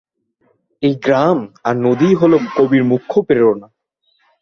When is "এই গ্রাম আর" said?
0.83-1.75